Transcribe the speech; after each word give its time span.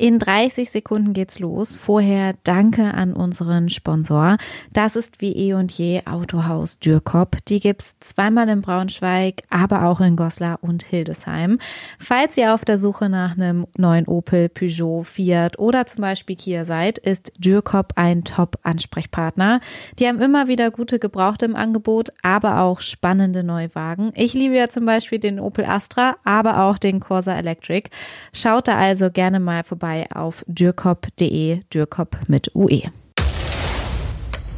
In 0.00 0.20
30 0.20 0.70
Sekunden 0.70 1.12
geht's 1.12 1.40
los. 1.40 1.74
Vorher 1.74 2.34
danke 2.44 2.94
an 2.94 3.14
unseren 3.14 3.68
Sponsor. 3.68 4.36
Das 4.72 4.94
ist 4.94 5.20
wie 5.20 5.32
eh 5.32 5.54
und 5.54 5.72
je 5.72 6.02
Autohaus 6.06 6.78
Dürkop. 6.78 7.38
Die 7.48 7.58
gibt's 7.58 7.96
zweimal 7.98 8.48
in 8.48 8.60
Braunschweig, 8.60 9.42
aber 9.50 9.86
auch 9.86 10.00
in 10.00 10.14
Goslar 10.14 10.60
und 10.62 10.84
Hildesheim. 10.84 11.58
Falls 11.98 12.36
ihr 12.36 12.54
auf 12.54 12.64
der 12.64 12.78
Suche 12.78 13.08
nach 13.08 13.32
einem 13.32 13.66
neuen 13.76 14.06
Opel, 14.06 14.48
Peugeot, 14.48 15.02
Fiat 15.02 15.58
oder 15.58 15.84
zum 15.86 16.02
Beispiel 16.02 16.36
Kia 16.36 16.64
seid, 16.64 16.98
ist 16.98 17.32
Dürkop 17.36 17.94
ein 17.96 18.22
Top-Ansprechpartner. 18.22 19.58
Die 19.98 20.06
haben 20.06 20.20
immer 20.20 20.46
wieder 20.46 20.70
gute 20.70 21.00
Gebrauchte 21.00 21.44
im 21.44 21.56
Angebot, 21.56 22.10
aber 22.22 22.60
auch 22.60 22.82
spannende 22.82 23.42
Neuwagen. 23.42 24.12
Ich 24.14 24.32
liebe 24.32 24.54
ja 24.54 24.68
zum 24.68 24.86
Beispiel 24.86 25.18
den 25.18 25.40
Opel 25.40 25.64
Astra, 25.64 26.14
aber 26.22 26.62
auch 26.62 26.78
den 26.78 27.00
Corsa 27.00 27.36
Electric. 27.36 27.90
Schaut 28.32 28.68
da 28.68 28.78
also 28.78 29.10
gerne 29.10 29.40
mal 29.40 29.64
vorbei 29.64 29.87
vorbei 29.88 30.06
auf 30.14 30.44
dürkop.de, 30.46 31.60
Dürkop 31.72 32.16
mit 32.28 32.54
UE. 32.54 32.82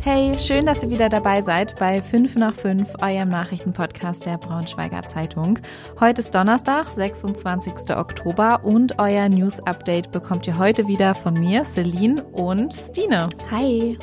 Hey, 0.03 0.39
schön, 0.39 0.65
dass 0.65 0.83
ihr 0.83 0.89
wieder 0.89 1.11
dabei 1.11 1.43
seid 1.43 1.79
bei 1.79 2.01
5 2.01 2.37
nach 2.37 2.55
5, 2.55 2.89
eurem 3.03 3.29
Nachrichtenpodcast 3.29 4.25
der 4.25 4.39
Braunschweiger 4.39 5.03
Zeitung. 5.03 5.59
Heute 6.01 6.23
ist 6.23 6.35
Donnerstag, 6.35 6.91
26. 6.91 7.95
Oktober 7.95 8.65
und 8.65 8.99
euer 8.99 9.29
News-Update 9.29 10.11
bekommt 10.11 10.47
ihr 10.47 10.59
heute 10.59 10.89
wieder 10.89 11.15
von 11.15 11.35
mir, 11.35 11.65
Celine 11.65 12.25
und 12.33 12.73
Stine. 12.73 13.29
Hi. 13.51 13.99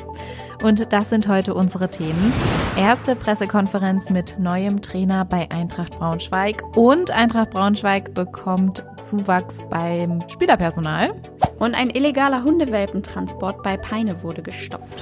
Und 0.62 0.92
das 0.92 1.10
sind 1.10 1.28
heute 1.28 1.54
unsere 1.54 1.88
Themen. 1.88 2.32
Erste 2.76 3.14
Pressekonferenz 3.14 4.10
mit 4.10 4.40
neuem 4.40 4.82
Trainer 4.82 5.24
bei 5.24 5.48
Eintracht 5.50 5.98
Braunschweig 5.98 6.64
und 6.76 7.12
Eintracht 7.12 7.50
Braunschweig 7.50 8.12
bekommt 8.12 8.84
Zuwachs 9.00 9.64
beim 9.70 10.18
Spielerpersonal. 10.28 11.14
Und 11.60 11.74
ein 11.74 11.90
illegaler 11.90 12.42
Hundewelpentransport 12.42 13.62
bei 13.62 13.76
Peine 13.76 14.22
wurde 14.24 14.42
gestoppt. 14.42 15.00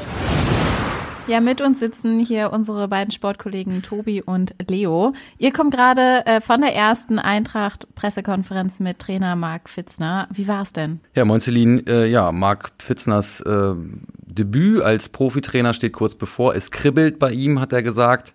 Ja, 1.26 1.40
mit 1.40 1.60
uns 1.60 1.80
sitzen 1.80 2.20
hier 2.20 2.52
unsere 2.52 2.86
beiden 2.86 3.10
Sportkollegen 3.10 3.82
Tobi 3.82 4.22
und 4.22 4.54
Leo. 4.68 5.12
Ihr 5.38 5.52
kommt 5.52 5.74
gerade 5.74 6.24
äh, 6.24 6.40
von 6.40 6.60
der 6.60 6.72
ersten 6.74 7.18
Eintracht-Pressekonferenz 7.18 8.78
mit 8.78 9.00
Trainer 9.00 9.34
Marc 9.34 9.68
Pfitzner. 9.68 10.28
Wie 10.32 10.46
war 10.46 10.62
es 10.62 10.72
denn? 10.72 11.00
Ja, 11.16 11.24
moin 11.24 11.40
Celine. 11.40 11.82
Äh, 11.88 12.08
ja, 12.08 12.30
Marc 12.30 12.74
Pfitzners 12.78 13.40
äh, 13.40 13.74
Debüt 14.38 14.82
als 14.82 15.08
Profitrainer 15.08 15.74
steht 15.74 15.92
kurz 15.92 16.14
bevor. 16.14 16.54
Es 16.54 16.70
kribbelt 16.70 17.18
bei 17.18 17.32
ihm, 17.32 17.60
hat 17.60 17.72
er 17.72 17.82
gesagt. 17.82 18.32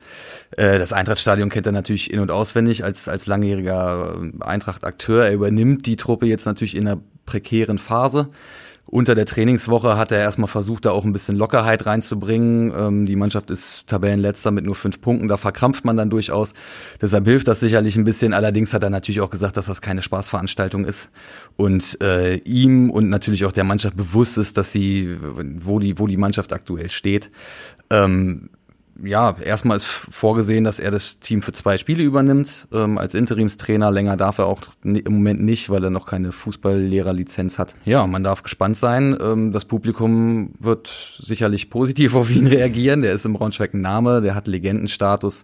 Äh, 0.52 0.80
das 0.80 0.94
Eintrachtstadion 0.94 1.49
kennt 1.49 1.66
er 1.66 1.71
natürlich 1.71 2.11
in- 2.11 2.19
und 2.19 2.31
auswendig 2.31 2.83
als, 2.83 3.07
als 3.07 3.27
langjähriger 3.27 4.19
Eintracht-Akteur. 4.41 5.25
Er 5.25 5.33
übernimmt 5.33 5.85
die 5.85 5.95
Truppe 5.95 6.25
jetzt 6.25 6.45
natürlich 6.45 6.75
in 6.75 6.88
einer 6.88 7.02
prekären 7.25 7.77
Phase. 7.77 8.29
Unter 8.88 9.16
der 9.16 9.26
Trainingswoche 9.26 9.96
hat 9.96 10.12
er 10.12 10.20
erstmal 10.20 10.48
versucht, 10.48 10.86
da 10.86 10.92
auch 10.92 11.06
ein 11.06 11.14
bisschen 11.14 11.36
Lockerheit 11.36 11.86
reinzubringen. 11.86 12.74
Ähm, 12.76 13.06
die 13.06 13.16
Mannschaft 13.16 13.50
ist 13.50 13.88
Tabellenletzter 13.88 14.52
mit 14.52 14.66
nur 14.66 14.76
fünf 14.76 15.00
Punkten, 15.02 15.28
da 15.28 15.38
verkrampft 15.38 15.86
man 15.86 15.98
dann 15.98 16.10
durchaus. 16.10 16.54
Deshalb 17.02 17.26
hilft 17.26 17.48
das 17.48 17.59
sicherlich 17.59 17.96
ein 17.96 18.04
bisschen. 18.04 18.34
Allerdings 18.34 18.74
hat 18.74 18.84
er 18.84 18.90
natürlich 18.90 19.22
auch 19.22 19.30
gesagt, 19.30 19.56
dass 19.58 19.68
das 19.68 19.82
keine 19.82 20.02
Spaßveranstaltung 20.02 20.86
ist 20.86 21.12
und 21.58 22.02
äh, 22.02 22.38
ihm 22.38 22.90
und 22.90 23.09
natürlich 23.09 23.46
auch 23.46 23.52
der 23.52 23.64
Mannschaft 23.64 23.96
bewusst 23.96 24.38
ist, 24.38 24.58
dass 24.58 24.72
sie, 24.72 25.18
wo 25.22 25.80
die, 25.80 26.00
wo 26.00 26.08
die 26.08 26.18
Mannschaft 26.18 26.52
aktuell 26.52 26.90
steht. 26.90 27.30
Ähm, 27.90 28.50
ja, 29.03 29.35
erstmal 29.44 29.77
ist 29.77 29.85
vorgesehen, 29.85 30.63
dass 30.63 30.80
er 30.80 30.91
das 30.91 31.19
Team 31.19 31.41
für 31.41 31.52
zwei 31.52 31.77
Spiele 31.77 32.03
übernimmt. 32.03 32.67
Ähm, 32.71 32.97
als 32.97 33.13
Interimstrainer 33.13 33.91
länger 33.91 34.17
darf 34.17 34.38
er 34.38 34.45
auch 34.45 34.61
im 34.83 35.02
Moment 35.03 35.41
nicht, 35.41 35.69
weil 35.69 35.83
er 35.83 35.89
noch 35.89 36.05
keine 36.05 36.31
Fußballlehrerlizenz 36.31 37.59
hat. 37.59 37.75
Ja, 37.85 38.05
man 38.07 38.23
darf 38.23 38.44
gespannt 38.44 38.77
sein. 38.77 39.17
Ähm, 39.22 39.52
das 39.52 39.66
Publikum 39.66 40.53
wird 40.59 41.19
sicherlich 41.19 41.69
positiv 41.69 42.16
auf 42.16 42.29
ihn 42.29 42.47
reagieren. 42.47 43.02
Der 43.02 43.13
ist 43.13 43.25
im 43.25 43.33
Braunschweig 43.33 43.73
ein 43.73 43.81
Name, 43.81 44.22
der 44.22 44.35
hat 44.35 44.47
Legendenstatus. 44.47 45.44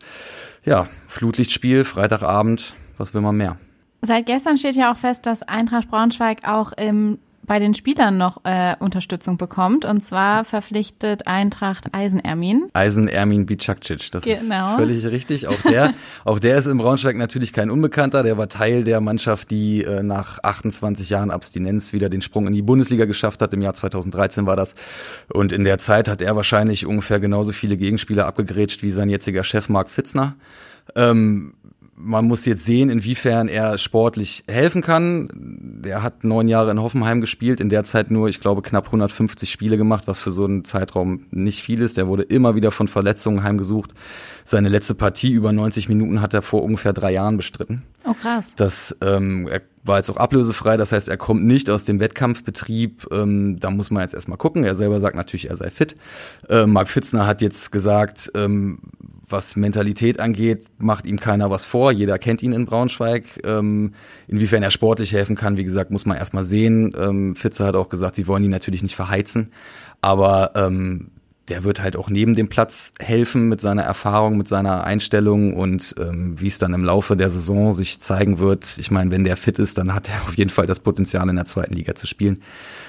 Ja, 0.66 0.88
Flutlichtspiel, 1.08 1.86
Freitagabend. 1.86 2.76
Was 2.98 3.14
will 3.14 3.22
man 3.22 3.38
mehr? 3.38 3.58
Seit 4.02 4.26
gestern 4.26 4.58
steht 4.58 4.76
ja 4.76 4.92
auch 4.92 4.98
fest, 4.98 5.26
dass 5.26 5.44
Eintracht 5.44 5.90
Braunschweig 5.90 6.48
auch 6.48 6.72
im 6.74 7.20
bei 7.48 7.60
den 7.60 7.74
Spielern 7.74 8.18
noch 8.18 8.42
äh, 8.44 8.76
Unterstützung 8.80 9.38
bekommt. 9.38 9.86
Und 9.86 10.02
zwar 10.02 10.46
verpflichtet 10.46 11.28
Eintracht 11.28 11.94
Eisen 11.94 12.20
Ermin. 12.20 12.70
Eisen 12.74 13.08
Ermin 13.08 13.46
Bicakcic, 13.46 14.12
das 14.12 14.24
genau. 14.24 14.72
ist 14.72 14.76
völlig 14.76 15.06
richtig. 15.08 15.48
Auch 15.48 15.62
der, 15.62 15.94
auch 16.26 16.40
der 16.40 16.58
ist 16.58 16.68
im 16.68 16.78
Braunschweig 16.78 17.16
natürlich 17.16 17.54
kein 17.54 17.72
Unbekannter. 17.72 18.22
Der 18.22 18.38
war 18.38 18.50
Teil 18.50 18.84
der 18.84 19.02
Mannschaft, 19.02 19.50
die 19.50 19.84
äh, 19.84 20.04
nach 20.04 20.44
28 20.44 21.10
Jahren 21.10 21.32
Abstinenz 21.32 21.94
wieder 21.94 22.10
den 22.10 22.22
Sprung 22.22 22.48
in 22.48 22.54
die 22.54 22.62
Bundesliga 22.62 23.06
geschafft 23.06 23.42
hat. 23.42 23.54
Im 23.54 23.62
Jahr 23.62 23.74
2013 23.74 24.46
war 24.46 24.58
das. 24.58 24.76
Und 25.34 25.54
in 25.54 25.64
der 25.64 25.80
Zeit 25.80 26.10
hat 26.10 26.22
er 26.22 26.36
wahrscheinlich 26.36 26.86
ungefähr 26.86 27.20
genauso 27.20 27.54
viele 27.54 27.78
Gegenspieler 27.78 28.28
abgegrätscht 28.28 28.84
wie 28.84 28.92
sein 28.92 29.10
jetziger 29.10 29.46
Chef 29.46 29.70
Marc 29.70 29.90
Fitzner. 29.90 30.36
Ähm, 30.96 31.54
man 32.00 32.26
muss 32.26 32.46
jetzt 32.46 32.64
sehen, 32.64 32.90
inwiefern 32.90 33.48
er 33.48 33.80
sportlich 33.80 34.44
helfen 34.48 34.84
kann. 34.84 35.30
Der 35.34 36.04
hat 36.04 36.24
neun 36.24 36.48
Jahre 36.48 36.70
in 36.70 36.82
Hoffenheim 36.82 37.22
gespielt, 37.22 37.60
in 37.60 37.70
der 37.70 37.84
Zeit 37.84 38.12
nur, 38.12 38.30
ich 38.30 38.40
glaube, 38.40 38.62
knapp 38.62 38.86
150 38.86 39.50
Spiele 39.50 39.78
gemacht, 39.78 40.08
was 40.08 40.22
für 40.22 40.32
so 40.32 40.46
einen 40.46 40.64
Zeitraum 40.64 41.26
nicht 41.32 41.64
viel 41.64 41.82
ist. 41.82 41.98
Der 41.98 42.08
wurde 42.08 42.22
immer 42.22 42.54
wieder 42.54 42.72
von 42.72 42.88
Verletzungen 42.88 43.42
heimgesucht. 43.42 43.94
Seine 44.46 44.70
letzte 44.70 44.94
Partie 44.94 45.32
über 45.32 45.52
90 45.52 45.90
Minuten 45.90 46.22
hat 46.22 46.36
er 46.36 46.44
vor 46.44 46.64
ungefähr 46.64 46.94
drei 46.94 47.14
Jahren 47.14 47.36
bestritten. 47.36 47.82
Oh 48.06 48.14
krass. 48.14 48.54
Das 48.56 48.96
ähm, 49.02 49.48
er 49.48 49.62
war 49.84 49.98
jetzt 49.98 50.10
auch 50.10 50.18
ablösefrei, 50.18 50.78
das 50.78 50.92
heißt, 50.92 51.08
er 51.08 51.18
kommt 51.18 51.46
nicht 51.46 51.70
aus 51.70 51.84
dem 51.84 52.00
Wettkampfbetrieb. 52.00 53.08
Ähm, 53.12 53.60
da 53.60 53.72
muss 53.72 53.90
man 53.90 54.04
jetzt 54.04 54.14
erstmal 54.14 54.38
gucken. 54.38 54.64
Er 54.64 54.76
selber 54.76 55.00
sagt 55.00 55.16
natürlich, 55.16 55.50
er 55.50 55.56
sei 55.56 55.70
fit. 55.70 55.96
Ähm, 56.50 56.74
Marc 56.74 56.90
Fitzner 56.90 57.26
hat 57.26 57.42
jetzt 57.42 57.72
gesagt, 57.72 58.32
ähm, 58.36 58.80
was 59.30 59.56
Mentalität 59.56 60.20
angeht, 60.20 60.66
macht 60.78 61.06
ihm 61.06 61.20
keiner 61.20 61.50
was 61.50 61.66
vor. 61.66 61.92
Jeder 61.92 62.18
kennt 62.18 62.42
ihn 62.42 62.54
in 62.54 62.66
Braunschweig. 62.66 63.42
Ähm, 63.44 63.94
inwiefern 64.28 64.64
er 64.64 64.72
sportlich 64.72 65.12
helfen 65.12 65.36
kann, 65.36 65.58
wie 65.58 65.66
gesagt, 65.66 65.92
muss 65.92 66.06
man 66.06 66.18
erstmal 66.18 66.46
sehen. 66.46 66.96
Ähm, 66.98 67.36
Fitzer 67.36 67.66
hat 67.66 67.76
auch 67.76 67.90
gesagt, 67.90 68.16
sie 68.16 68.28
wollen 68.28 68.44
ihn 68.44 68.52
natürlich 68.52 68.84
nicht 68.84 68.96
verheizen. 68.96 69.52
Aber 70.02 70.52
ähm, 70.56 71.12
der 71.50 71.64
wird 71.64 71.82
halt 71.82 71.96
auch 71.96 72.10
neben 72.10 72.36
dem 72.36 72.50
Platz 72.50 72.94
helfen 73.00 73.48
mit 73.48 73.62
seiner 73.62 73.84
Erfahrung, 73.84 74.38
mit 74.38 74.48
seiner 74.48 74.84
Einstellung 74.84 75.54
und 75.56 75.96
ähm, 75.98 76.40
wie 76.40 76.48
es 76.48 76.60
dann 76.60 76.74
im 76.74 76.84
Laufe 76.84 77.16
der 77.16 77.30
Saison 77.30 77.74
sich 77.74 78.00
zeigen 78.00 78.40
wird. 78.40 78.78
Ich 78.78 78.92
meine, 78.92 79.12
wenn 79.12 79.24
der 79.24 79.38
fit 79.38 79.60
ist, 79.60 79.78
dann 79.78 79.94
hat 79.94 80.10
er 80.10 80.22
auf 80.28 80.38
jeden 80.38 80.50
Fall 80.50 80.68
das 80.68 80.80
Potenzial 80.80 81.28
in 81.30 81.36
der 81.36 81.46
zweiten 81.46 81.74
Liga 81.74 81.96
zu 81.96 82.08
spielen. 82.08 82.40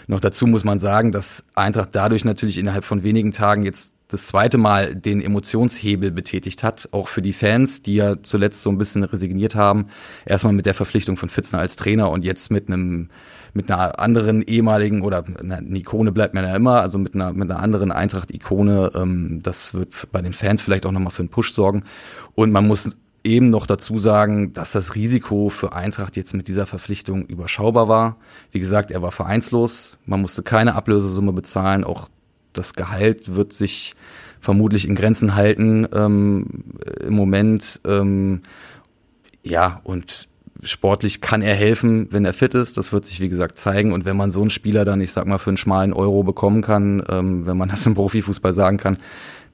Noch 0.07 0.21
dazu 0.21 0.47
muss 0.47 0.65
man 0.65 0.79
sagen, 0.79 1.13
dass 1.13 1.47
Eintracht 1.55 1.91
dadurch 1.93 2.25
natürlich 2.25 2.59
innerhalb 2.59 2.85
von 2.85 3.03
wenigen 3.03 3.33
Tagen 3.33 3.65
jetzt 3.65 3.95
das 4.09 4.27
zweite 4.27 4.57
Mal 4.57 4.95
den 4.95 5.21
Emotionshebel 5.21 6.11
betätigt 6.11 6.63
hat, 6.63 6.89
auch 6.93 7.09
für 7.09 7.21
die 7.21 7.35
Fans, 7.35 7.83
die 7.83 7.97
ja 7.97 8.17
zuletzt 8.23 8.63
so 8.63 8.71
ein 8.71 8.79
bisschen 8.79 9.05
resigniert 9.05 9.55
haben. 9.55 9.89
Erstmal 10.25 10.55
mit 10.55 10.65
der 10.65 10.75
Verpflichtung 10.75 11.19
von 11.19 11.29
Fitzner 11.29 11.59
als 11.59 11.77
Trainer 11.77 12.11
und 12.11 12.25
jetzt 12.25 12.51
mit 12.51 12.69
einem 12.69 13.11
mit 13.55 13.71
einer 13.71 13.99
anderen 13.99 14.43
ehemaligen 14.43 15.03
oder 15.03 15.25
eine 15.39 15.79
Ikone 15.79 16.13
bleibt 16.13 16.35
mir 16.35 16.43
ja 16.43 16.55
immer, 16.55 16.81
also 16.81 16.99
mit 16.99 17.15
einer 17.15 17.33
mit 17.33 17.51
einer 17.51 17.61
anderen 17.61 17.93
Eintracht-Ikone. 17.93 18.93
Ähm, 18.95 19.41
das 19.43 19.75
wird 19.75 20.11
bei 20.13 20.23
den 20.23 20.33
Fans 20.33 20.63
vielleicht 20.63 20.87
auch 20.87 20.93
nochmal 20.93 21.13
für 21.13 21.23
einen 21.23 21.31
Push 21.31 21.53
sorgen. 21.53 21.85
Und 22.35 22.51
man 22.51 22.67
muss 22.67 22.97
eben 23.25 23.51
noch 23.51 23.67
dazu 23.67 23.99
sagen, 23.99 24.53
dass 24.53 24.73
das 24.73 24.95
Risiko 24.95 25.51
für 25.51 25.73
Eintracht 25.73 26.17
jetzt 26.17 26.35
mit 26.35 26.49
dieser 26.49 26.67
Verpflichtung 26.67 27.27
überschaubar 27.27 27.89
war. 27.89 28.17
Wie 28.53 28.61
gesagt, 28.61 28.91
er 28.91 29.03
war 29.03 29.13
vereinslos, 29.13 29.99
man 30.07 30.21
musste 30.21 30.43
keine 30.43 30.75
Ablösesumme 30.75 31.33
bezahlen, 31.33 31.85
auch 31.85 32.09
das 32.53 32.75
Gehalt 32.75 33.35
wird 33.35 33.53
sich 33.53 33.95
vermutlich 34.41 34.87
in 34.87 34.95
Grenzen 34.95 35.35
halten 35.35 35.87
ähm, 35.93 36.47
im 37.01 37.15
Moment. 37.15 37.81
Ähm, 37.87 38.43
ja, 39.43 39.81
und 39.85 40.29
sportlich 40.63 41.21
kann 41.21 41.43
er 41.43 41.55
helfen, 41.55 42.09
wenn 42.11 42.25
er 42.25 42.33
fit 42.33 42.55
ist. 42.55 42.77
Das 42.77 42.93
wird 42.93 43.07
sich, 43.07 43.21
wie 43.21 43.29
gesagt, 43.29 43.59
zeigen. 43.59 43.93
Und 43.93 44.05
wenn 44.05 44.17
man 44.17 44.31
so 44.31 44.41
einen 44.41 44.51
Spieler 44.51 44.85
dann, 44.85 45.01
ich 45.01 45.13
sag 45.13 45.27
mal, 45.27 45.39
für 45.39 45.51
einen 45.51 45.57
schmalen 45.57 45.93
Euro 45.93 46.23
bekommen 46.23 46.63
kann, 46.63 47.03
ähm, 47.09 47.47
wenn 47.47 47.57
man 47.57 47.69
das 47.69 47.87
im 47.87 47.95
Profifußball 47.95 48.53
sagen 48.53 48.77
kann, 48.77 48.99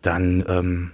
dann 0.03 0.45
ähm, 0.49 0.91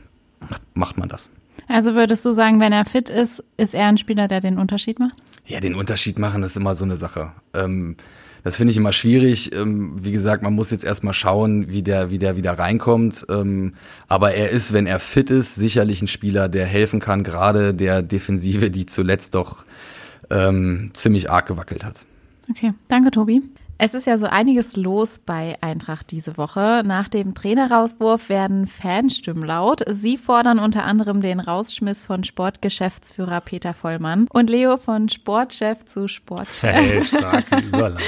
macht 0.74 0.98
man 0.98 1.08
das. 1.08 1.30
Also 1.68 1.94
würdest 1.94 2.24
du 2.24 2.32
sagen, 2.32 2.58
wenn 2.58 2.72
er 2.72 2.84
fit 2.84 3.08
ist, 3.08 3.44
ist 3.56 3.74
er 3.74 3.86
ein 3.86 3.98
Spieler, 3.98 4.26
der 4.26 4.40
den 4.40 4.58
Unterschied 4.58 4.98
macht? 4.98 5.14
Ja, 5.46 5.60
den 5.60 5.74
Unterschied 5.74 6.18
machen 6.18 6.42
ist 6.42 6.56
immer 6.56 6.74
so 6.74 6.84
eine 6.84 6.96
Sache. 6.96 7.32
Ähm, 7.54 7.96
das 8.42 8.56
finde 8.56 8.70
ich 8.70 8.76
immer 8.76 8.92
schwierig. 8.92 9.54
Ähm, 9.54 9.92
wie 10.02 10.12
gesagt, 10.12 10.42
man 10.42 10.54
muss 10.54 10.70
jetzt 10.70 10.84
erstmal 10.84 11.14
schauen, 11.14 11.68
wie 11.70 11.82
der, 11.82 12.10
wie 12.10 12.18
der 12.18 12.36
wieder 12.36 12.58
reinkommt. 12.58 13.26
Ähm, 13.28 13.74
aber 14.08 14.34
er 14.34 14.50
ist, 14.50 14.72
wenn 14.72 14.86
er 14.86 15.00
fit 15.00 15.30
ist, 15.30 15.54
sicherlich 15.54 16.02
ein 16.02 16.08
Spieler, 16.08 16.48
der 16.48 16.66
helfen 16.66 17.00
kann, 17.00 17.22
gerade 17.22 17.74
der 17.74 18.02
Defensive, 18.02 18.70
die 18.70 18.86
zuletzt 18.86 19.34
doch 19.34 19.64
ähm, 20.30 20.90
ziemlich 20.94 21.30
arg 21.30 21.46
gewackelt 21.46 21.84
hat. 21.84 21.96
Okay, 22.48 22.72
danke, 22.88 23.10
Tobi. 23.10 23.42
Es 23.82 23.94
ist 23.94 24.06
ja 24.06 24.18
so 24.18 24.26
einiges 24.26 24.76
los 24.76 25.20
bei 25.24 25.56
Eintracht 25.62 26.10
diese 26.10 26.36
Woche. 26.36 26.82
Nach 26.84 27.08
dem 27.08 27.32
Trainerauswurf 27.32 28.28
werden 28.28 28.66
Fanstimmen 28.66 29.42
laut. 29.42 29.80
Sie 29.88 30.18
fordern 30.18 30.58
unter 30.58 30.84
anderem 30.84 31.22
den 31.22 31.40
Rausschmiss 31.40 32.04
von 32.04 32.22
Sportgeschäftsführer 32.22 33.40
Peter 33.40 33.72
Vollmann 33.72 34.26
und 34.28 34.50
Leo 34.50 34.76
von 34.76 35.08
Sportchef 35.08 35.86
zu 35.86 36.08
Sportchef. 36.08 36.74
Hey, 36.74 37.02
starke 37.02 37.56
Überleitung. 37.64 38.02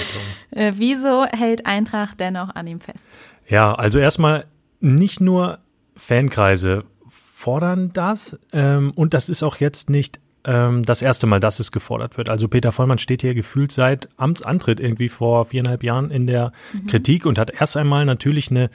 Äh, 0.50 0.72
wieso 0.76 1.24
hält 1.24 1.64
Eintracht 1.64 2.20
dennoch 2.20 2.54
an 2.54 2.66
ihm 2.66 2.80
fest? 2.80 3.08
Ja, 3.48 3.74
also 3.74 3.98
erstmal 3.98 4.44
nicht 4.80 5.22
nur 5.22 5.60
Fankreise 5.96 6.84
fordern 7.08 7.94
das 7.94 8.38
ähm, 8.52 8.92
und 8.94 9.14
das 9.14 9.30
ist 9.30 9.42
auch 9.42 9.56
jetzt 9.56 9.88
nicht 9.88 10.20
ähm, 10.44 10.82
das 10.82 11.02
erste 11.02 11.26
Mal, 11.26 11.40
dass 11.40 11.60
es 11.60 11.72
gefordert 11.72 12.18
wird. 12.18 12.30
Also 12.30 12.48
Peter 12.48 12.72
Vollmann 12.72 12.98
steht 12.98 13.22
hier 13.22 13.34
gefühlt 13.34 13.72
seit 13.72 14.08
Amtsantritt 14.16 14.80
irgendwie 14.80 15.08
vor 15.08 15.44
viereinhalb 15.46 15.82
Jahren 15.82 16.10
in 16.10 16.26
der 16.26 16.52
mhm. 16.72 16.86
Kritik 16.86 17.26
und 17.26 17.38
hat 17.38 17.50
erst 17.50 17.76
einmal 17.76 18.04
natürlich 18.04 18.50
eine 18.50 18.70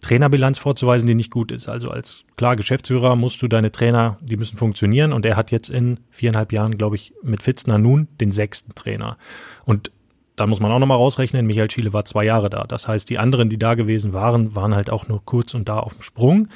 Trainerbilanz 0.00 0.58
vorzuweisen, 0.58 1.06
die 1.06 1.14
nicht 1.14 1.30
gut 1.30 1.50
ist. 1.50 1.68
Also 1.68 1.90
als 1.90 2.24
klar 2.36 2.54
Geschäftsführer 2.54 3.16
musst 3.16 3.42
du 3.42 3.48
deine 3.48 3.72
Trainer, 3.72 4.18
die 4.20 4.36
müssen 4.36 4.56
funktionieren 4.56 5.12
und 5.12 5.26
er 5.26 5.36
hat 5.36 5.50
jetzt 5.50 5.70
in 5.70 5.98
viereinhalb 6.10 6.52
Jahren, 6.52 6.78
glaube 6.78 6.96
ich, 6.96 7.12
mit 7.22 7.42
Fitzner 7.42 7.78
nun 7.78 8.06
den 8.20 8.30
sechsten 8.30 8.74
Trainer. 8.74 9.18
Und 9.64 9.90
da 10.38 10.46
muss 10.46 10.60
man 10.60 10.70
auch 10.70 10.78
nochmal 10.78 10.96
rausrechnen, 10.96 11.46
Michael 11.46 11.70
Schiele 11.70 11.92
war 11.92 12.04
zwei 12.04 12.24
Jahre 12.24 12.48
da. 12.48 12.64
Das 12.64 12.86
heißt, 12.86 13.10
die 13.10 13.18
anderen, 13.18 13.50
die 13.50 13.58
da 13.58 13.74
gewesen 13.74 14.12
waren, 14.12 14.54
waren 14.54 14.74
halt 14.74 14.88
auch 14.88 15.08
nur 15.08 15.24
kurz 15.24 15.52
und 15.54 15.68
da 15.68 15.80
auf 15.80 15.94
dem 15.94 16.02
Sprung. 16.02 16.48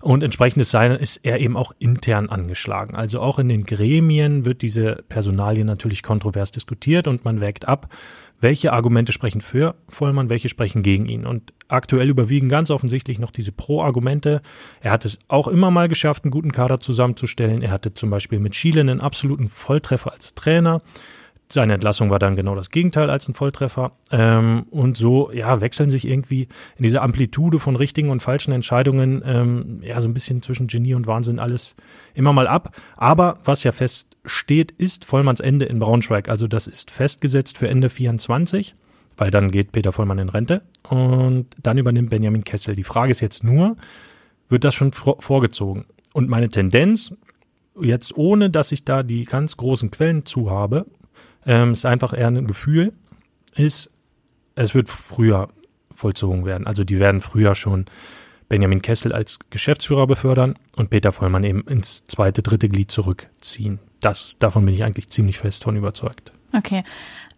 Und 0.00 0.22
entsprechend 0.22 0.60
ist, 0.60 0.70
sein, 0.70 0.92
ist 0.92 1.20
er 1.22 1.40
eben 1.40 1.56
auch 1.56 1.72
intern 1.78 2.28
angeschlagen. 2.28 2.94
Also 2.94 3.20
auch 3.20 3.38
in 3.38 3.48
den 3.48 3.64
Gremien 3.64 4.44
wird 4.44 4.62
diese 4.62 5.04
Personalie 5.08 5.64
natürlich 5.64 6.02
kontrovers 6.02 6.50
diskutiert 6.50 7.08
und 7.08 7.24
man 7.24 7.40
wägt 7.40 7.68
ab, 7.68 7.88
welche 8.40 8.72
Argumente 8.72 9.12
sprechen 9.12 9.40
für 9.40 9.74
Vollmann, 9.88 10.30
welche 10.30 10.48
sprechen 10.48 10.82
gegen 10.82 11.06
ihn. 11.06 11.26
Und 11.26 11.52
aktuell 11.68 12.08
überwiegen 12.08 12.48
ganz 12.48 12.70
offensichtlich 12.70 13.18
noch 13.18 13.30
diese 13.30 13.52
Pro-Argumente. 13.52 14.42
Er 14.80 14.92
hat 14.92 15.04
es 15.04 15.18
auch 15.28 15.48
immer 15.48 15.70
mal 15.70 15.88
geschafft, 15.88 16.24
einen 16.24 16.30
guten 16.30 16.52
Kader 16.52 16.80
zusammenzustellen. 16.80 17.62
Er 17.62 17.70
hatte 17.70 17.92
zum 17.92 18.10
Beispiel 18.10 18.38
mit 18.38 18.54
Schiele 18.54 18.80
einen 18.80 19.00
absoluten 19.00 19.48
Volltreffer 19.48 20.12
als 20.12 20.34
Trainer. 20.34 20.82
Seine 21.48 21.74
Entlassung 21.74 22.10
war 22.10 22.18
dann 22.18 22.34
genau 22.34 22.56
das 22.56 22.70
Gegenteil 22.70 23.08
als 23.08 23.28
ein 23.28 23.34
Volltreffer. 23.34 23.92
Ähm, 24.10 24.66
und 24.70 24.96
so, 24.96 25.30
ja, 25.30 25.60
wechseln 25.60 25.90
sich 25.90 26.06
irgendwie 26.06 26.48
in 26.76 26.82
dieser 26.82 27.02
Amplitude 27.02 27.60
von 27.60 27.76
richtigen 27.76 28.10
und 28.10 28.20
falschen 28.20 28.52
Entscheidungen, 28.52 29.22
ähm, 29.24 29.80
ja, 29.82 30.00
so 30.00 30.08
ein 30.08 30.14
bisschen 30.14 30.42
zwischen 30.42 30.66
Genie 30.66 30.94
und 30.94 31.06
Wahnsinn 31.06 31.38
alles 31.38 31.76
immer 32.14 32.32
mal 32.32 32.48
ab. 32.48 32.74
Aber 32.96 33.38
was 33.44 33.62
ja 33.62 33.70
feststeht, 33.70 34.72
ist 34.72 35.04
Vollmanns 35.04 35.38
Ende 35.38 35.66
in 35.66 35.78
Braunschweig. 35.78 36.28
Also 36.28 36.48
das 36.48 36.66
ist 36.66 36.90
festgesetzt 36.90 37.58
für 37.58 37.68
Ende 37.68 37.90
24, 37.90 38.74
weil 39.16 39.30
dann 39.30 39.52
geht 39.52 39.70
Peter 39.70 39.92
Vollmann 39.92 40.18
in 40.18 40.28
Rente 40.28 40.62
und 40.88 41.46
dann 41.62 41.78
übernimmt 41.78 42.10
Benjamin 42.10 42.42
Kessel. 42.42 42.74
Die 42.74 42.82
Frage 42.82 43.12
ist 43.12 43.20
jetzt 43.20 43.44
nur, 43.44 43.76
wird 44.48 44.64
das 44.64 44.74
schon 44.74 44.92
vorgezogen? 44.92 45.86
Und 46.12 46.28
meine 46.28 46.48
Tendenz, 46.48 47.14
jetzt 47.80 48.16
ohne 48.16 48.50
dass 48.50 48.72
ich 48.72 48.84
da 48.84 49.02
die 49.02 49.24
ganz 49.24 49.56
großen 49.56 49.90
Quellen 49.90 50.24
zu 50.24 50.50
habe, 50.50 50.86
ähm, 51.44 51.72
ist 51.72 51.86
einfach 51.86 52.12
eher 52.12 52.28
ein 52.28 52.46
Gefühl, 52.46 52.92
ist, 53.54 53.90
es 54.54 54.74
wird 54.74 54.88
früher 54.88 55.48
vollzogen 55.94 56.44
werden. 56.44 56.66
Also 56.66 56.84
die 56.84 56.98
werden 56.98 57.20
früher 57.20 57.54
schon 57.54 57.86
Benjamin 58.48 58.82
Kessel 58.82 59.12
als 59.12 59.38
Geschäftsführer 59.50 60.06
befördern 60.06 60.56
und 60.76 60.90
Peter 60.90 61.12
Vollmann 61.12 61.44
eben 61.44 61.62
ins 61.62 62.04
zweite, 62.04 62.42
dritte 62.42 62.68
Glied 62.68 62.90
zurückziehen. 62.90 63.78
Das, 64.00 64.36
davon 64.38 64.64
bin 64.64 64.74
ich 64.74 64.84
eigentlich 64.84 65.10
ziemlich 65.10 65.38
fest 65.38 65.64
von 65.64 65.76
überzeugt. 65.76 66.32
Okay. 66.52 66.84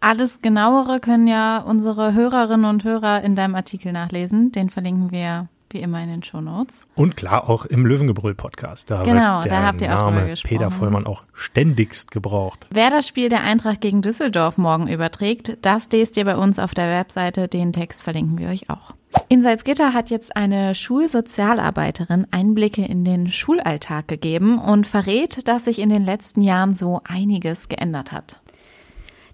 Alles 0.01 0.41
genauere 0.41 0.99
können 0.99 1.27
ja 1.27 1.59
unsere 1.59 2.13
Hörerinnen 2.13 2.69
und 2.69 2.83
Hörer 2.83 3.21
in 3.21 3.35
deinem 3.35 3.55
Artikel 3.55 3.91
nachlesen. 3.91 4.51
Den 4.51 4.69
verlinken 4.69 5.11
wir 5.11 5.49
wie 5.73 5.79
immer 5.79 6.01
in 6.01 6.09
den 6.09 6.23
Shownotes. 6.23 6.85
Und 6.95 7.17
klar 7.17 7.49
auch 7.49 7.65
im 7.65 7.85
Löwengebrüll-Podcast. 7.85 8.89
Da 8.89 9.03
genau, 9.03 9.41
da 9.41 9.63
habt 9.63 9.81
ihr 9.81 9.95
auch 9.95 10.09
drüber 10.09 10.25
gesprochen. 10.25 10.57
Peter 10.57 10.71
Vollmann 10.71 11.07
auch 11.07 11.23
ständigst 11.33 12.11
gebraucht. 12.11 12.67
Wer 12.71 12.89
das 12.89 13.07
Spiel 13.07 13.29
der 13.29 13.43
Eintracht 13.43 13.81
gegen 13.81 14.01
Düsseldorf 14.01 14.57
morgen 14.57 14.87
überträgt, 14.87 15.57
das 15.61 15.89
lest 15.91 16.17
ihr 16.17 16.25
bei 16.25 16.35
uns 16.35 16.59
auf 16.59 16.73
der 16.73 16.89
Webseite. 16.89 17.47
Den 17.47 17.73
Text 17.73 18.03
verlinken 18.03 18.37
wir 18.37 18.49
euch 18.49 18.69
auch. 18.69 18.93
In 19.27 19.41
Salzgitter 19.41 19.93
hat 19.93 20.09
jetzt 20.09 20.35
eine 20.35 20.73
Schulsozialarbeiterin 20.73 22.27
Einblicke 22.31 22.83
in 22.83 23.05
den 23.05 23.31
Schulalltag 23.31 24.07
gegeben 24.07 24.59
und 24.59 24.87
verrät, 24.87 25.47
dass 25.47 25.65
sich 25.65 25.79
in 25.79 25.89
den 25.89 26.03
letzten 26.03 26.41
Jahren 26.41 26.73
so 26.73 27.01
einiges 27.07 27.69
geändert 27.69 28.11
hat. 28.11 28.41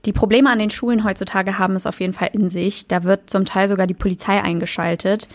Die 0.06 0.14
Probleme 0.14 0.50
an 0.50 0.60
den 0.60 0.70
Schulen 0.70 1.04
heutzutage 1.04 1.58
haben 1.58 1.76
es 1.76 1.86
auf 1.86 2.00
jeden 2.00 2.14
Fall 2.14 2.30
in 2.34 2.50
sich. 2.50 2.88
Da 2.88 3.04
wird 3.04 3.30
zum 3.30 3.46
Teil 3.46 3.68
sogar 3.68 3.88
die 3.88 3.94
Polizei 3.94 4.42
eingeschaltet. 4.42 5.28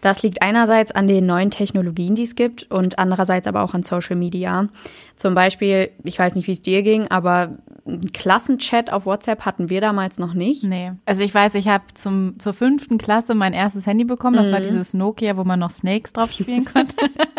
Das 0.00 0.22
liegt 0.22 0.42
einerseits 0.42 0.92
an 0.92 1.08
den 1.08 1.26
neuen 1.26 1.50
Technologien, 1.50 2.14
die 2.14 2.24
es 2.24 2.34
gibt, 2.34 2.70
und 2.70 2.98
andererseits 2.98 3.46
aber 3.46 3.62
auch 3.62 3.74
an 3.74 3.82
Social 3.82 4.16
Media. 4.16 4.68
Zum 5.16 5.34
Beispiel, 5.34 5.90
ich 6.04 6.18
weiß 6.18 6.34
nicht, 6.34 6.46
wie 6.46 6.52
es 6.52 6.60
dir 6.60 6.82
ging, 6.82 7.08
aber 7.08 7.56
einen 7.86 8.12
Klassenchat 8.12 8.92
auf 8.92 9.06
WhatsApp 9.06 9.46
hatten 9.46 9.70
wir 9.70 9.80
damals 9.80 10.18
noch 10.18 10.34
nicht. 10.34 10.64
Nee. 10.64 10.92
Also 11.06 11.22
ich 11.22 11.32
weiß, 11.32 11.54
ich 11.54 11.68
habe 11.68 11.84
zur 11.94 12.52
fünften 12.52 12.98
Klasse 12.98 13.34
mein 13.34 13.52
erstes 13.52 13.86
Handy 13.86 14.04
bekommen. 14.04 14.36
Das 14.36 14.48
mhm. 14.48 14.52
war 14.52 14.60
dieses 14.60 14.92
Nokia, 14.92 15.36
wo 15.36 15.44
man 15.44 15.60
noch 15.60 15.70
Snakes 15.70 16.12
drauf 16.12 16.32
spielen 16.32 16.64
konnte. 16.64 16.96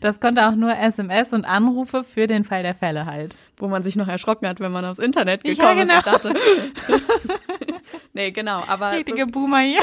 das 0.00 0.18
konnte 0.20 0.46
auch 0.48 0.54
nur 0.54 0.76
SMS 0.76 1.32
und 1.32 1.44
Anrufe 1.44 2.04
für 2.04 2.26
den 2.26 2.44
Fall 2.44 2.62
der 2.62 2.74
Fälle 2.74 3.06
halt. 3.06 3.36
Wo 3.58 3.68
man 3.68 3.82
sich 3.82 3.96
noch 3.96 4.08
erschrocken 4.08 4.48
hat, 4.48 4.58
wenn 4.58 4.72
man 4.72 4.84
aufs 4.84 4.98
Internet 4.98 5.44
gekommen 5.44 5.86
ja, 5.86 6.00
genau. 6.00 6.16
ist 6.16 6.24
und 6.24 6.24
dachte. 6.24 6.34
nee, 8.14 8.30
genau. 8.30 8.62
Aber 8.66 8.92
Richtige 8.92 9.22
so 9.22 9.26
Boomer 9.26 9.60
hier. 9.60 9.82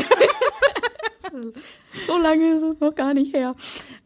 so 2.07 2.17
lange 2.17 2.55
ist 2.55 2.63
es 2.63 2.79
noch 2.79 2.95
gar 2.95 3.13
nicht 3.13 3.35
her. 3.35 3.53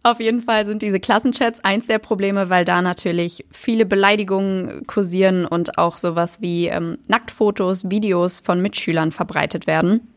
Auf 0.03 0.19
jeden 0.19 0.41
Fall 0.41 0.65
sind 0.65 0.81
diese 0.81 0.99
Klassenchats 0.99 1.63
eins 1.63 1.87
der 1.87 1.99
Probleme, 1.99 2.49
weil 2.49 2.65
da 2.65 2.81
natürlich 2.81 3.45
viele 3.51 3.85
Beleidigungen 3.85 4.85
kursieren 4.87 5.45
und 5.45 5.77
auch 5.77 5.97
sowas 5.97 6.41
wie 6.41 6.67
ähm, 6.67 6.97
Nacktfotos, 7.07 7.89
Videos 7.89 8.41
von 8.41 8.61
Mitschülern 8.61 9.11
verbreitet 9.11 9.67
werden. 9.67 10.10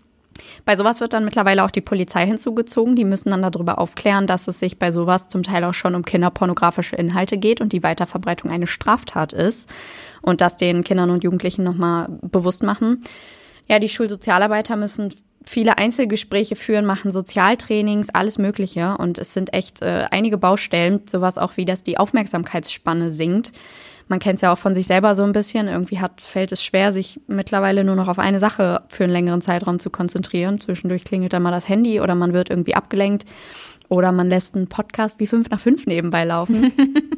Bei 0.65 0.77
sowas 0.77 1.01
wird 1.01 1.13
dann 1.13 1.25
mittlerweile 1.25 1.65
auch 1.65 1.71
die 1.71 1.81
Polizei 1.81 2.27
hinzugezogen. 2.27 2.97
Die 2.97 3.05
müssen 3.05 3.31
dann 3.31 3.43
darüber 3.43 3.79
aufklären, 3.79 4.27
dass 4.27 4.49
es 4.49 4.59
sich 4.59 4.79
bei 4.79 4.93
sowas 4.93 5.29
zum 5.29 5.43
Teil 5.43 5.65
auch 5.65 5.75
schon 5.75 5.95
um 5.95 6.05
kinderpornografische 6.05 6.97
Inhalte 6.97 7.39
geht 7.39 7.61
und 7.61 7.73
die 7.73 7.83
Weiterverbreitung 7.83 8.51
eine 8.51 8.67
Straftat 8.67 9.33
ist 9.33 9.73
und 10.23 10.41
das 10.41 10.57
den 10.57 10.85
Kindern 10.85 11.11
und 11.11 11.25
Jugendlichen 11.25 11.65
nochmal 11.65 12.09
bewusst 12.23 12.63
machen. 12.63 13.05
Ja, 13.69 13.79
die 13.79 13.89
Schulsozialarbeiter 13.89 14.77
müssen 14.77 15.15
viele 15.47 15.79
Einzelgespräche 15.79 16.57
führen, 16.57 16.87
machen 16.87 17.11
Sozialtrainings, 17.11 18.11
alles 18.11 18.39
Mögliche. 18.39 18.97
Und 18.99 19.19
es 19.19 19.35
sind 19.35 19.53
echt 19.53 19.83
äh, 19.83 20.07
einige 20.11 20.39
Baustellen, 20.39 21.03
sowas 21.07 21.39
auch 21.39 21.57
wie, 21.57 21.65
dass 21.65 21.83
die 21.83 21.99
Aufmerksamkeitsspanne 21.99 23.13
sinkt. 23.13 23.53
Man 24.09 24.19
kennt 24.19 24.37
es 24.37 24.43
ja 24.43 24.53
auch 24.53 24.59
von 24.59 24.75
sich 24.75 24.87
selber 24.87 25.15
so 25.15 25.23
ein 25.23 25.33
bisschen. 25.33 25.69
Irgendwie 25.69 26.01
hat, 26.01 26.21
fällt 26.21 26.53
es 26.53 26.63
schwer, 26.63 26.93
sich 26.93 27.21
mittlerweile 27.27 27.85
nur 27.85 27.97
noch 27.97 28.09
auf 28.09 28.19
eine 28.19 28.39
Sache 28.39 28.83
für 28.91 29.05
einen 29.05 29.13
längeren 29.13 29.41
Zeitraum 29.41 29.79
zu 29.79 29.91
konzentrieren. 29.91 30.61
Zwischendurch 30.61 31.05
klingelt 31.05 31.33
dann 31.33 31.43
mal 31.43 31.51
das 31.51 31.69
Handy 31.69 32.01
oder 32.01 32.15
man 32.15 32.33
wird 32.33 32.51
irgendwie 32.51 32.75
abgelenkt 32.75 33.25
oder 33.89 34.13
man 34.13 34.29
lässt 34.29 34.55
einen 34.55 34.69
Podcast 34.69 35.21
wie 35.21 35.27
fünf 35.27 35.51
nach 35.51 35.61
fünf 35.61 35.87
nebenbei 35.87 36.25
laufen. 36.25 36.73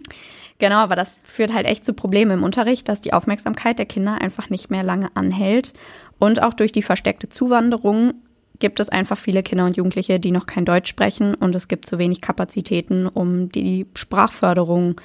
genau, 0.58 0.76
aber 0.76 0.96
das 0.96 1.18
führt 1.25 1.52
halt 1.52 1.66
echt 1.66 1.84
zu 1.84 1.92
Problemen 1.92 2.32
im 2.32 2.44
Unterricht, 2.44 2.88
dass 2.88 3.00
die 3.00 3.12
Aufmerksamkeit 3.12 3.78
der 3.78 3.87
Kinder 3.87 4.20
einfach 4.20 4.50
nicht 4.50 4.70
mehr 4.70 4.84
lange 4.84 5.08
anhält 5.14 5.72
und 6.18 6.42
auch 6.42 6.54
durch 6.54 6.72
die 6.72 6.82
versteckte 6.82 7.28
Zuwanderung 7.28 8.14
gibt 8.58 8.80
es 8.80 8.88
einfach 8.88 9.18
viele 9.18 9.42
Kinder 9.42 9.66
und 9.66 9.76
Jugendliche, 9.76 10.18
die 10.18 10.30
noch 10.30 10.46
kein 10.46 10.64
Deutsch 10.64 10.88
sprechen 10.88 11.34
und 11.34 11.54
es 11.54 11.68
gibt 11.68 11.87
zu 11.87 11.99
wenig 11.99 12.20
Kapazitäten, 12.20 13.06
um 13.06 13.50
die 13.50 13.87
Sprachförderung 13.94 15.00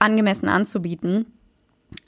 angemessen 0.00 0.48
anzubieten. 0.48 1.26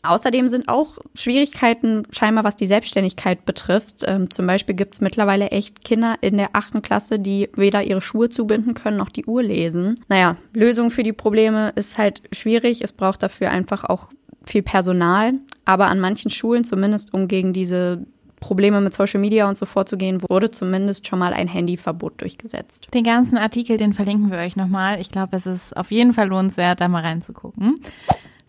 Außerdem 0.02 0.48
sind 0.48 0.68
auch 0.68 0.98
Schwierigkeiten 1.14 2.04
scheinbar, 2.10 2.44
was 2.44 2.56
die 2.56 2.66
Selbstständigkeit 2.66 3.44
betrifft. 3.44 4.02
Ähm, 4.06 4.30
zum 4.30 4.46
Beispiel 4.46 4.74
gibt 4.74 4.94
es 4.94 5.00
mittlerweile 5.00 5.50
echt 5.50 5.84
Kinder 5.84 6.16
in 6.20 6.36
der 6.36 6.50
achten 6.54 6.82
Klasse, 6.82 7.18
die 7.18 7.48
weder 7.56 7.82
ihre 7.82 8.02
Schuhe 8.02 8.28
zubinden 8.28 8.74
können 8.74 8.96
noch 8.96 9.10
die 9.10 9.26
Uhr 9.26 9.42
lesen. 9.42 10.00
Naja, 10.08 10.36
Lösung 10.54 10.90
für 10.90 11.02
die 11.02 11.12
Probleme 11.12 11.72
ist 11.76 11.98
halt 11.98 12.22
schwierig. 12.32 12.82
Es 12.82 12.92
braucht 12.92 13.22
dafür 13.22 13.50
einfach 13.50 13.84
auch 13.84 14.10
viel 14.44 14.62
Personal. 14.62 15.34
Aber 15.64 15.86
an 15.88 15.98
manchen 15.98 16.30
Schulen, 16.30 16.64
zumindest 16.64 17.12
um 17.12 17.26
gegen 17.26 17.52
diese 17.52 18.06
Probleme 18.46 18.80
mit 18.80 18.94
Social 18.94 19.18
Media 19.18 19.48
und 19.48 19.58
so 19.58 19.66
vorzugehen, 19.66 20.22
wurde 20.28 20.52
zumindest 20.52 21.04
schon 21.08 21.18
mal 21.18 21.32
ein 21.32 21.48
Handyverbot 21.48 22.20
durchgesetzt. 22.20 22.86
Den 22.94 23.02
ganzen 23.02 23.38
Artikel, 23.38 23.76
den 23.76 23.92
verlinken 23.92 24.30
wir 24.30 24.38
euch 24.38 24.54
nochmal. 24.54 25.00
Ich 25.00 25.10
glaube, 25.10 25.36
es 25.36 25.46
ist 25.46 25.76
auf 25.76 25.90
jeden 25.90 26.12
Fall 26.12 26.28
lohnenswert, 26.28 26.80
da 26.80 26.86
mal 26.86 27.02
reinzugucken. 27.02 27.74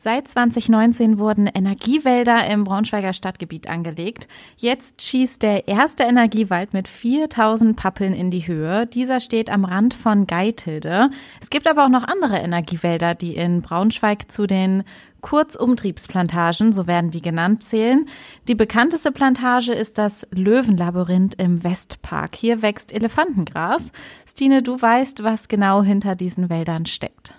Seit 0.07 0.25
2019 0.29 1.19
wurden 1.19 1.47
Energiewälder 1.47 2.47
im 2.49 2.63
Braunschweiger 2.63 3.11
Stadtgebiet 3.11 3.69
angelegt. 3.69 4.29
Jetzt 4.55 5.01
schießt 5.01 5.43
der 5.43 5.67
erste 5.67 6.03
Energiewald 6.03 6.71
mit 6.71 6.87
4000 6.87 7.75
Pappeln 7.75 8.13
in 8.13 8.31
die 8.31 8.47
Höhe. 8.47 8.87
Dieser 8.87 9.19
steht 9.19 9.49
am 9.49 9.65
Rand 9.65 9.93
von 9.93 10.25
Geithilde. 10.25 11.09
Es 11.41 11.49
gibt 11.49 11.67
aber 11.67 11.83
auch 11.83 11.89
noch 11.89 12.05
andere 12.07 12.37
Energiewälder, 12.37 13.15
die 13.15 13.35
in 13.35 13.61
Braunschweig 13.61 14.31
zu 14.31 14.47
den 14.47 14.85
Kurzumtriebsplantagen, 15.19 16.71
so 16.71 16.87
werden 16.87 17.11
die 17.11 17.21
genannt, 17.21 17.65
zählen. 17.65 18.07
Die 18.47 18.55
bekannteste 18.55 19.11
Plantage 19.11 19.73
ist 19.73 19.97
das 19.97 20.25
Löwenlabyrinth 20.31 21.35
im 21.35 21.65
Westpark. 21.65 22.33
Hier 22.33 22.61
wächst 22.61 22.93
Elefantengras. 22.93 23.91
Stine, 24.25 24.63
du 24.63 24.81
weißt, 24.81 25.25
was 25.25 25.49
genau 25.49 25.83
hinter 25.83 26.15
diesen 26.15 26.49
Wäldern 26.49 26.85
steckt. 26.85 27.33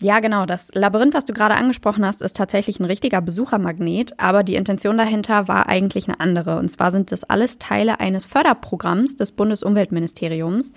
Ja, 0.00 0.20
genau. 0.20 0.46
Das 0.46 0.68
Labyrinth, 0.72 1.12
was 1.12 1.26
du 1.26 1.34
gerade 1.34 1.54
angesprochen 1.54 2.06
hast, 2.06 2.22
ist 2.22 2.36
tatsächlich 2.36 2.80
ein 2.80 2.86
richtiger 2.86 3.20
Besuchermagnet, 3.20 4.14
aber 4.18 4.42
die 4.42 4.54
Intention 4.54 4.96
dahinter 4.96 5.46
war 5.46 5.68
eigentlich 5.68 6.08
eine 6.08 6.20
andere. 6.20 6.58
Und 6.58 6.70
zwar 6.70 6.90
sind 6.90 7.12
das 7.12 7.24
alles 7.24 7.58
Teile 7.58 8.00
eines 8.00 8.24
Förderprogramms 8.24 9.16
des 9.16 9.32
Bundesumweltministeriums. 9.32 10.72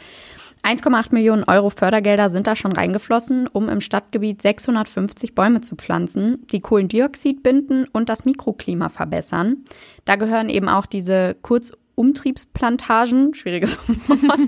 1,8 0.64 1.08
Millionen 1.12 1.44
Euro 1.46 1.70
Fördergelder 1.70 2.30
sind 2.30 2.48
da 2.48 2.56
schon 2.56 2.74
reingeflossen, 2.74 3.48
um 3.48 3.70
im 3.70 3.82
Stadtgebiet 3.82 4.42
650 4.42 5.36
Bäume 5.36 5.62
zu 5.62 5.76
pflanzen, 5.76 6.46
die 6.52 6.62
Kohlendioxid 6.62 7.44
binden 7.44 7.86
und 7.92 8.10
das 8.10 8.26
Mikroklima 8.26 8.90
verbessern. 8.90 9.66
Da 10.06 10.18
gehören 10.18 10.50
eben 10.50 10.70
auch 10.70 10.86
diese 10.86 11.36
Kurzumtriebsplantagen, 11.42 13.34
schwieriges 13.34 13.78
Wort, 14.08 14.42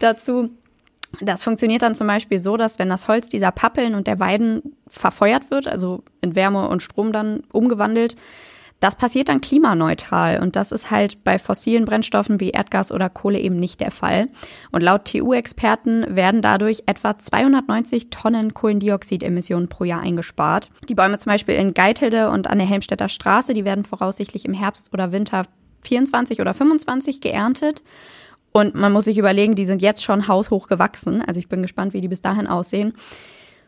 dazu. 0.00 0.50
Das 1.20 1.42
funktioniert 1.42 1.82
dann 1.82 1.94
zum 1.94 2.06
Beispiel 2.06 2.38
so, 2.38 2.56
dass 2.56 2.78
wenn 2.78 2.88
das 2.88 3.08
Holz 3.08 3.28
dieser 3.28 3.50
Pappeln 3.50 3.94
und 3.94 4.06
der 4.06 4.20
Weiden 4.20 4.76
verfeuert 4.88 5.50
wird, 5.50 5.66
also 5.66 6.04
in 6.20 6.34
Wärme 6.34 6.68
und 6.68 6.82
Strom 6.82 7.12
dann 7.12 7.42
umgewandelt, 7.52 8.16
das 8.80 8.94
passiert 8.94 9.28
dann 9.28 9.40
klimaneutral 9.40 10.40
und 10.40 10.54
das 10.54 10.70
ist 10.70 10.92
halt 10.92 11.24
bei 11.24 11.40
fossilen 11.40 11.84
Brennstoffen 11.84 12.38
wie 12.38 12.50
Erdgas 12.50 12.92
oder 12.92 13.08
Kohle 13.10 13.40
eben 13.40 13.56
nicht 13.56 13.80
der 13.80 13.90
Fall. 13.90 14.28
Und 14.70 14.82
laut 14.82 15.04
TU-Experten 15.06 16.14
werden 16.14 16.42
dadurch 16.42 16.84
etwa 16.86 17.18
290 17.18 18.10
Tonnen 18.10 18.54
Kohlendioxidemissionen 18.54 19.68
pro 19.68 19.82
Jahr 19.82 20.02
eingespart. 20.02 20.70
Die 20.88 20.94
Bäume 20.94 21.18
zum 21.18 21.32
Beispiel 21.32 21.56
in 21.56 21.74
Geithilde 21.74 22.30
und 22.30 22.46
an 22.46 22.58
der 22.58 22.68
Helmstedter 22.68 23.08
Straße, 23.08 23.52
die 23.52 23.64
werden 23.64 23.84
voraussichtlich 23.84 24.44
im 24.44 24.54
Herbst 24.54 24.92
oder 24.92 25.10
Winter 25.10 25.42
24 25.82 26.40
oder 26.40 26.54
25 26.54 27.20
geerntet. 27.20 27.82
Und 28.52 28.74
man 28.74 28.92
muss 28.92 29.04
sich 29.04 29.18
überlegen, 29.18 29.54
die 29.54 29.66
sind 29.66 29.82
jetzt 29.82 30.02
schon 30.02 30.26
haushoch 30.28 30.68
gewachsen. 30.68 31.22
Also 31.22 31.38
ich 31.38 31.48
bin 31.48 31.62
gespannt, 31.62 31.92
wie 31.94 32.00
die 32.00 32.08
bis 32.08 32.22
dahin 32.22 32.46
aussehen. 32.46 32.94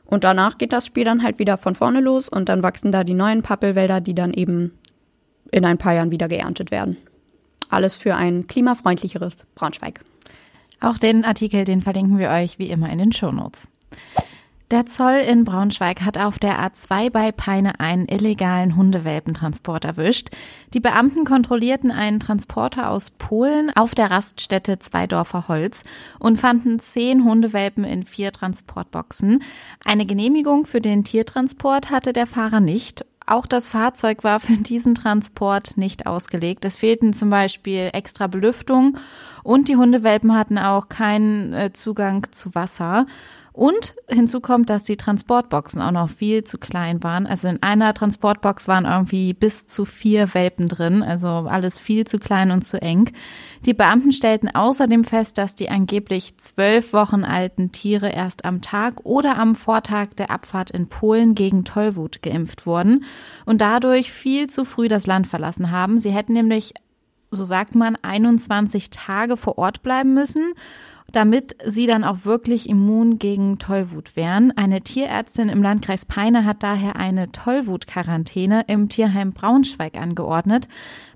Und 0.05 0.25
danach 0.25 0.59
geht 0.59 0.73
das 0.73 0.87
Spiel 0.87 1.05
dann 1.05 1.23
halt 1.23 1.39
wieder 1.39 1.57
von 1.57 1.75
vorne 1.75 2.01
los 2.01 2.29
und 2.29 2.49
dann 2.49 2.63
wachsen 2.63 2.91
da 2.91 3.05
die 3.05 3.15
neuen 3.15 3.43
Pappelwälder, 3.43 4.01
die 4.01 4.15
dann 4.15 4.33
eben 4.33 4.73
in 5.53 5.65
ein 5.65 5.79
paar 5.79 5.95
Jahren 5.95 6.11
wieder 6.11 6.27
geerntet 6.27 6.71
werden. 6.71 6.97
Alles 7.69 7.95
für 7.95 8.17
ein 8.17 8.49
klimafreundlicheres 8.49 9.47
Braunschweig. 9.55 10.01
Auch 10.81 10.99
den 10.99 11.25
Artikel, 11.25 11.65
den 11.65 11.83
verlinken 11.83 12.19
wir 12.19 12.31
euch 12.31 12.59
wie 12.59 12.71
immer 12.71 12.91
in 12.91 12.99
den 12.99 13.13
Shownotes. 13.13 13.69
Der 14.71 14.87
Zoll 14.87 15.15
in 15.15 15.43
Braunschweig 15.43 16.03
hat 16.03 16.17
auf 16.17 16.39
der 16.39 16.61
A2 16.61 17.11
bei 17.11 17.33
Peine 17.33 17.81
einen 17.81 18.07
illegalen 18.07 18.77
Hundewelpentransport 18.77 19.85
erwischt. 19.85 20.29
Die 20.75 20.79
Beamten 20.79 21.25
kontrollierten 21.25 21.91
einen 21.91 22.21
Transporter 22.21 22.89
aus 22.91 23.11
Polen 23.11 23.73
auf 23.75 23.97
der 23.97 24.13
Raststätte 24.13 24.79
Zweidorfer 24.79 25.49
Holz 25.49 25.83
und 26.21 26.39
fanden 26.39 26.79
zehn 26.79 27.25
Hundewelpen 27.25 27.83
in 27.83 28.05
vier 28.05 28.31
Transportboxen. 28.31 29.43
Eine 29.85 30.07
Genehmigung 30.07 30.67
für 30.67 30.81
den 30.81 31.03
Tiertransport 31.03 31.91
hatte 31.91 32.13
der 32.13 32.29
Fahrer 32.29 32.61
nicht. 32.61 33.05
Auch 33.27 33.47
das 33.47 33.67
Fahrzeug 33.67 34.23
war 34.23 34.39
für 34.39 34.57
diesen 34.57 34.95
Transport 34.95 35.77
nicht 35.77 36.07
ausgelegt. 36.07 36.65
Es 36.65 36.77
fehlten 36.77 37.13
zum 37.13 37.29
Beispiel 37.29 37.91
extra 37.93 38.29
Belüftung 38.29 38.99
und 39.43 39.69
die 39.69 39.77
Hundewelpen 39.77 40.35
hatten 40.35 40.59
auch 40.59 40.89
keinen 40.89 41.53
äh, 41.53 41.73
Zugang 41.73 42.27
zu 42.31 42.55
Wasser. 42.55 43.07
Und 43.53 43.95
hinzu 44.09 44.41
kommt, 44.41 44.71
dass 44.71 44.85
die 44.85 44.97
Transportboxen 44.97 45.83
auch 45.83 45.91
noch 45.91 46.09
viel 46.09 46.45
zu 46.45 46.57
klein 46.57 47.03
waren. 47.03 47.27
Also 47.27 47.49
in 47.49 47.63
einer 47.63 47.93
Transportbox 47.95 48.69
waren 48.69 48.85
irgendwie 48.85 49.35
bis 49.35 49.67
zu 49.67 49.85
vier 49.85 50.35
Welpen 50.35 50.69
drin, 50.69 51.03
also 51.03 51.29
alles 51.29 51.77
viel 51.77 52.07
zu 52.07 52.19
klein 52.19 52.53
und 52.53 52.67
zu 52.67 52.81
eng. 52.81 53.11
Die 53.67 53.75
Beamten 53.75 54.13
stellten 54.13 54.49
außerdem 54.49 55.03
fest, 55.03 55.37
dass 55.37 55.57
die 55.57 55.69
angeblich 55.69 56.39
zwölf 56.39 56.93
Wochen 56.93 57.25
alten 57.25 57.73
Tiere 57.73 58.11
erst 58.11 58.45
am 58.45 58.63
Tag 58.63 59.05
oder 59.05 59.37
am 59.37 59.57
Vortag 59.57 60.15
der 60.17 60.31
Abfahrt 60.31 60.71
in 60.71 60.89
Polen 60.89 61.35
gegen 61.35 61.65
Tollwut 61.65 62.23
geimpft 62.23 62.67
wurden 62.67 63.05
und 63.47 63.61
dadurch 63.61 64.13
viel 64.13 64.49
zu 64.49 64.65
früh 64.65 64.87
das 64.87 65.07
Land 65.07 65.27
verlassen 65.27 65.73
haben. 65.73 65.99
Sie 65.99 66.11
hätten 66.13 66.33
nämlich 66.33 66.73
so 67.33 67.45
sagt 67.45 67.77
man, 67.77 67.97
21 68.03 68.91
Tage 68.91 69.37
vor 69.37 69.57
Ort 69.57 69.83
bleiben 69.83 70.15
müssen 70.15 70.53
damit 71.13 71.57
sie 71.67 71.87
dann 71.87 72.05
auch 72.05 72.25
wirklich 72.25 72.69
immun 72.69 73.19
gegen 73.19 73.59
Tollwut 73.59 74.17
wären. 74.17 74.57
Eine 74.57 74.81
Tierärztin 74.81 75.49
im 75.49 75.63
Landkreis 75.63 76.05
Peine 76.05 76.45
hat 76.45 76.63
daher 76.63 76.97
eine 76.97 77.31
Tollwut-Quarantäne 77.33 78.65
im 78.67 78.89
Tierheim 78.89 79.33
Braunschweig 79.33 79.97
angeordnet. 79.97 80.69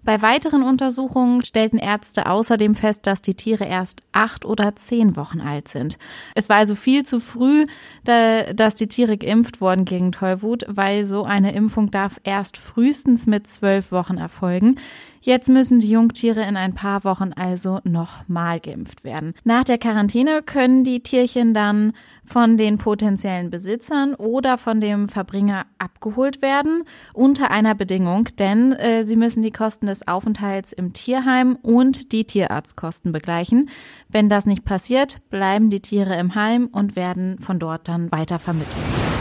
Bei 0.04 0.20
weiteren 0.20 0.62
Untersuchungen 0.62 1.42
stellten 1.46 1.78
Ärzte 1.78 2.26
außerdem 2.26 2.74
fest, 2.74 3.06
dass 3.06 3.22
die 3.22 3.34
Tiere 3.34 3.64
erst 3.64 4.02
acht 4.12 4.44
oder 4.44 4.76
zehn 4.76 5.16
Wochen 5.16 5.40
alt 5.40 5.68
sind. 5.68 5.98
Es 6.34 6.50
war 6.50 6.56
also 6.56 6.74
viel 6.74 7.06
zu 7.06 7.20
früh, 7.20 7.64
dass 8.04 8.74
die 8.74 8.88
Tiere 8.88 9.16
geimpft 9.16 9.62
wurden 9.62 9.86
gegen 9.86 10.12
Tollwut, 10.12 10.66
weil 10.68 11.06
so 11.06 11.24
eine 11.24 11.54
Impfung 11.54 11.90
darf 11.90 12.20
erst 12.22 12.58
frühestens 12.58 13.26
mit 13.26 13.46
zwölf 13.46 13.92
Wochen 13.92 14.18
erfolgen. 14.18 14.76
Jetzt 15.24 15.48
müssen 15.48 15.80
die 15.80 15.88
Jungtiere 15.88 16.42
in 16.42 16.54
ein 16.54 16.74
paar 16.74 17.02
Wochen 17.02 17.32
also 17.32 17.80
nochmal 17.84 18.60
geimpft 18.60 19.04
werden. 19.04 19.32
Nach 19.42 19.64
der 19.64 19.78
Quarantäne 19.78 20.42
können 20.42 20.84
die 20.84 21.00
Tierchen 21.00 21.54
dann 21.54 21.94
von 22.26 22.58
den 22.58 22.76
potenziellen 22.76 23.48
Besitzern 23.48 24.14
oder 24.14 24.58
von 24.58 24.82
dem 24.82 25.08
Verbringer 25.08 25.64
abgeholt 25.78 26.42
werden, 26.42 26.82
unter 27.14 27.50
einer 27.50 27.74
Bedingung, 27.74 28.28
denn 28.38 28.74
äh, 28.74 29.02
sie 29.04 29.16
müssen 29.16 29.42
die 29.42 29.50
Kosten 29.50 29.86
des 29.86 30.06
Aufenthalts 30.06 30.74
im 30.74 30.92
Tierheim 30.92 31.56
und 31.62 32.12
die 32.12 32.26
Tierarztkosten 32.26 33.10
begleichen. 33.10 33.70
Wenn 34.10 34.28
das 34.28 34.44
nicht 34.44 34.66
passiert, 34.66 35.20
bleiben 35.30 35.70
die 35.70 35.80
Tiere 35.80 36.18
im 36.18 36.34
Heim 36.34 36.68
und 36.70 36.96
werden 36.96 37.38
von 37.38 37.58
dort 37.58 37.88
dann 37.88 38.12
weiter 38.12 38.38
vermittelt. 38.38 38.76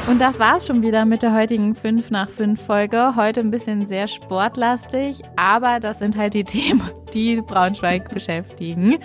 Und 0.07 0.19
das 0.19 0.37
war's 0.37 0.67
schon 0.67 0.81
wieder 0.81 1.05
mit 1.05 1.21
der 1.21 1.33
heutigen 1.33 1.75
5 1.75 2.11
nach 2.11 2.29
5 2.29 2.61
Folge. 2.61 3.15
Heute 3.15 3.39
ein 3.39 3.51
bisschen 3.51 3.87
sehr 3.87 4.09
sportlastig, 4.09 5.21
aber 5.37 5.79
das 5.79 5.99
sind 5.99 6.17
halt 6.17 6.33
die 6.33 6.43
Themen, 6.43 6.81
die 7.13 7.41
Braunschweig 7.41 8.09
beschäftigen. 8.13 8.97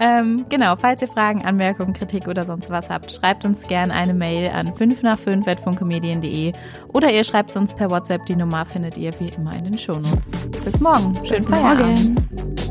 Ähm, 0.00 0.46
genau, 0.48 0.76
falls 0.76 1.02
ihr 1.02 1.08
Fragen, 1.08 1.44
Anmerkungen, 1.44 1.92
Kritik 1.92 2.28
oder 2.28 2.44
sonst 2.46 2.70
was 2.70 2.88
habt, 2.88 3.12
schreibt 3.12 3.44
uns 3.44 3.66
gerne 3.66 3.92
eine 3.92 4.14
Mail 4.14 4.50
an 4.50 4.72
5 4.72 5.02
nach 5.02 5.18
5 5.18 5.44
funkemedien.de 5.62 6.52
oder 6.88 7.12
ihr 7.12 7.24
schreibt 7.24 7.54
uns 7.54 7.74
per 7.74 7.90
WhatsApp. 7.90 8.24
Die 8.24 8.36
Nummer 8.36 8.64
findet 8.64 8.96
ihr 8.96 9.12
wie 9.20 9.28
immer 9.28 9.54
in 9.54 9.64
den 9.64 9.78
Shownotes. 9.78 10.30
Bis 10.64 10.80
morgen. 10.80 11.14
Schönen 11.26 11.42
Feierabend. 11.42 12.14
Morgen. 12.14 12.67